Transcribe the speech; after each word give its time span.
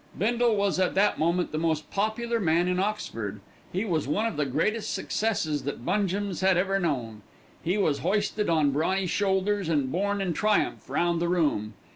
Bindle 0.17 0.55
was 0.55 0.79
at 0.79 0.95
that 0.95 1.19
moment 1.19 1.51
the 1.51 1.59
most 1.59 1.91
popular 1.91 2.39
man 2.39 2.67
in 2.67 2.79
Oxford. 2.79 3.39
He 3.71 3.85
was 3.85 4.07
one 4.07 4.25
of 4.25 4.35
the 4.35 4.47
greatest 4.47 4.91
successes 4.95 5.61
that 5.65 5.85
Bungem's 5.85 6.41
had 6.41 6.57
ever 6.57 6.79
known. 6.79 7.21
He 7.63 7.77
was 7.77 7.99
hoisted 7.99 8.49
on 8.49 8.71
brawny 8.71 9.05
shoulders 9.05 9.69
and 9.69 9.91
borne 9.91 10.19
in 10.19 10.33
triumph 10.33 10.89
round 10.89 11.21
the 11.21 11.29
room. 11.29 11.75